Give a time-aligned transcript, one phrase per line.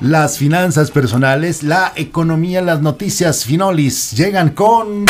[0.00, 5.04] Las finanzas personales, la economía, las noticias finolis llegan con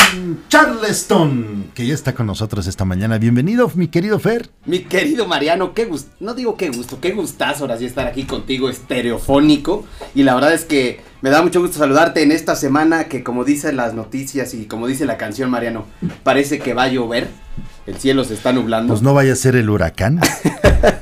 [0.49, 3.19] Charleston, que ya está con nosotros esta mañana.
[3.19, 4.49] Bienvenido, mi querido Fer.
[4.65, 8.25] Mi querido Mariano, qué gusto, no digo qué gusto, qué gustazo ahora sí estar aquí
[8.25, 9.85] contigo estereofónico.
[10.15, 13.45] Y la verdad es que me da mucho gusto saludarte en esta semana que como
[13.45, 15.87] dicen las noticias y como dice la canción Mariano,
[16.23, 17.29] parece que va a llover.
[17.87, 18.93] El cielo se está nublando.
[18.93, 20.21] Pues no vaya a ser el huracán,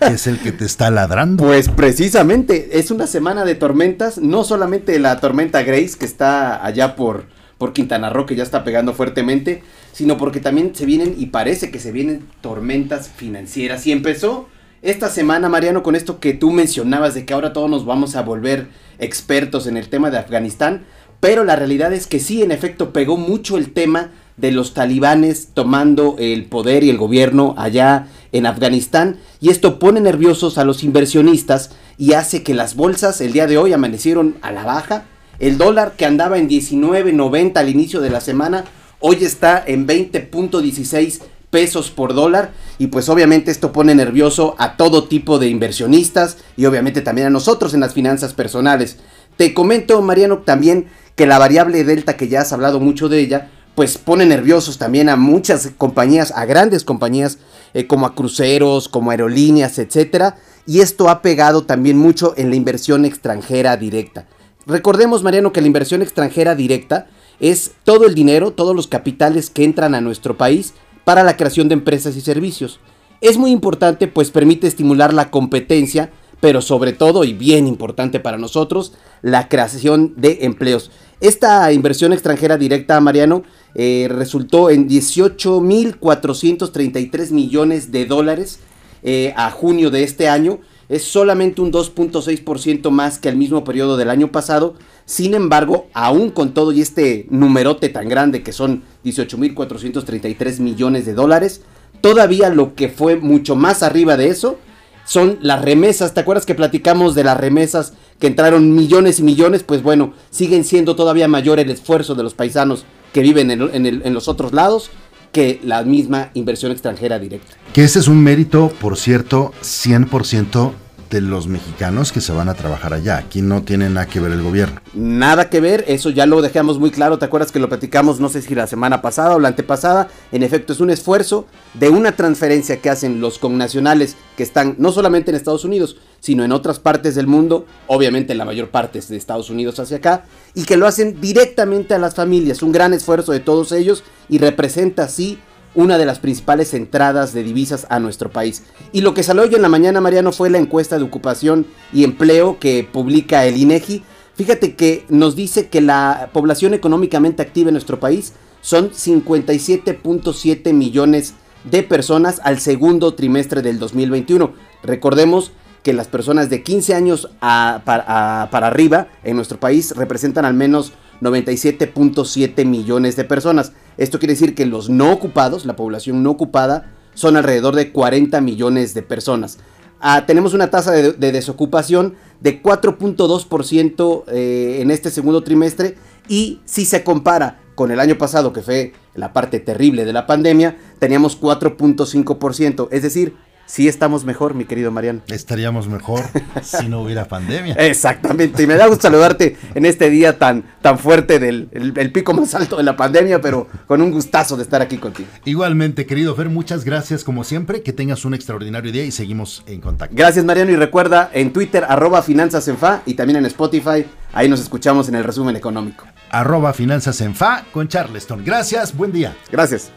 [0.01, 1.45] que es el que te está ladrando.
[1.45, 6.95] Pues precisamente, es una semana de tormentas, no solamente la tormenta Grace que está allá
[6.95, 7.25] por,
[7.59, 11.73] por Quintana Roo, que ya está pegando fuertemente, sino porque también se vienen, y parece
[11.73, 13.85] que se vienen tormentas financieras.
[13.87, 14.49] Y empezó
[14.87, 18.23] esta semana, Mariano, con esto que tú mencionabas de que ahora todos nos vamos a
[18.23, 18.69] volver
[19.01, 20.85] expertos en el tema de Afganistán,
[21.19, 25.49] pero la realidad es que sí, en efecto, pegó mucho el tema de los talibanes
[25.55, 30.85] tomando el poder y el gobierno allá en Afganistán y esto pone nerviosos a los
[30.85, 35.05] inversionistas y hace que las bolsas el día de hoy amanecieron a la baja.
[35.41, 38.65] El dólar que andaba en 19.90 al inicio de la semana
[39.01, 41.23] hoy está en 20.16
[41.57, 46.67] pesos por dólar y pues obviamente esto pone nervioso a todo tipo de inversionistas y
[46.67, 48.99] obviamente también a nosotros en las finanzas personales.
[49.39, 53.51] Te comento Mariano también que la variable delta que ya has hablado mucho de ella
[53.75, 57.39] pues pone nerviosos también a muchas compañías, a grandes compañías
[57.73, 62.57] eh, como a cruceros, como aerolíneas, etcétera, y esto ha pegado también mucho en la
[62.57, 64.27] inversión extranjera directa.
[64.67, 67.07] Recordemos, Mariano, que la inversión extranjera directa
[67.41, 70.75] es todo el dinero, todos los capitales que entran a nuestro país
[71.07, 72.81] para la creación de empresas y servicios.
[73.21, 78.39] Es muy importante pues permite estimular la competencia, pero sobre todo y bien importante para
[78.39, 78.93] nosotros,
[79.23, 80.91] la creación de empleos.
[81.21, 83.45] Esta inversión extranjera directa, Mariano,
[83.77, 88.59] eh, resultó en 18.433 millones de dólares
[89.05, 90.59] eh, a junio de este año.
[90.89, 94.75] Es solamente un 2.6% más que el mismo periodo del año pasado.
[95.05, 101.15] Sin embargo, aún con todo y este numerote tan grande que son 18.433 millones de
[101.15, 101.63] dólares,
[102.01, 104.59] todavía lo que fue mucho más arriba de eso
[105.07, 106.13] son las remesas.
[106.13, 109.63] ¿Te acuerdas que platicamos de las remesas que entraron millones y millones?
[109.63, 114.29] Pues bueno, siguen siendo todavía mayor el esfuerzo de los paisanos que viven en, los
[114.29, 114.91] otros lados
[115.33, 117.55] que la misma inversión extranjera directa.
[117.73, 120.73] Que ese es un mérito, por cierto, 100%
[121.11, 123.19] de los mexicanos que se van a trabajar allá.
[123.19, 124.81] Aquí no tiene nada que ver el gobierno.
[124.95, 127.19] Nada que ver, eso ya lo dejamos muy claro.
[127.19, 130.09] ¿Te acuerdas que lo platicamos, no sé si la semana pasada o la antepasada?
[130.33, 134.93] En efecto, es un esfuerzo de una transferencia que hacen los connacionales que están no
[134.93, 139.09] solamente en Estados Unidos, sino en otras partes del mundo, obviamente la mayor parte es
[139.09, 140.25] de Estados Unidos hacia acá,
[140.55, 142.63] y que lo hacen directamente a las familias.
[142.63, 145.39] Un gran esfuerzo de todos ellos y representa así
[145.77, 148.65] una de las principales entradas de divisas a nuestro país.
[148.93, 152.03] Y lo que salió hoy en la mañana, Mariano, fue la encuesta de ocupación y
[152.03, 154.03] empleo que publica el INEGI.
[154.35, 161.35] Fíjate que nos dice que la población económicamente activa en nuestro país son 57.7 millones
[161.65, 164.53] de personas al segundo trimestre del 2021.
[164.83, 170.93] Recordemos que las personas de 15 años para arriba en nuestro país representan al menos
[171.21, 173.73] 97.7 millones de personas.
[173.97, 178.41] Esto quiere decir que los no ocupados, la población no ocupada, son alrededor de 40
[178.41, 179.59] millones de personas.
[180.01, 185.97] Ah, tenemos una tasa de, desocupación de 4.2% eh, en este segundo trimestre
[186.29, 190.27] y si se compara con el año pasado, que fue la parte terrible de la
[190.27, 195.21] pandemia, teníamos 4.5%, es decir, sí estamos mejor, mi querido Mariano.
[195.29, 196.23] Estaríamos mejor
[196.63, 197.75] si no hubiera pandemia.
[197.75, 202.33] Exactamente, y me da gusto saludarte en este día tan, tan fuerte del el, pico
[202.33, 205.29] más alto de la pandemia, pero con un gustazo de estar aquí contigo.
[205.45, 209.81] Igualmente, querido Fer, muchas gracias como siempre, que tengas un extraordinario día y seguimos en
[209.81, 210.15] contacto.
[210.17, 214.49] Gracias, Mariano, y recuerda en Twitter, arroba finanzas en fa, y también en Spotify, ahí
[214.49, 216.07] nos escuchamos en el resumen económico.
[216.31, 218.45] Arroba finanzas en fa con Charleston.
[218.45, 219.37] Gracias, buen día.
[219.51, 219.91] Gracias.